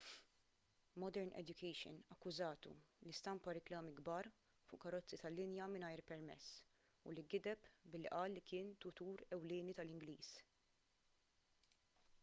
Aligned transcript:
modern 1.01 1.31
education 1.41 1.99
akkużatu 2.15 2.71
li 3.07 3.13
stampa 3.17 3.53
riklami 3.57 3.93
kbar 3.99 4.29
fuq 4.71 4.81
karozzi 4.85 5.21
tal-linja 5.25 5.67
mingħajr 5.75 6.03
permess 6.13 6.49
u 7.11 7.15
li 7.19 7.27
gideb 7.35 7.71
billi 7.97 8.13
qal 8.17 8.35
li 8.39 8.45
kien 8.53 8.75
tutur 8.87 9.25
ewlieni 9.39 9.77
tal-ingliż 9.83 10.33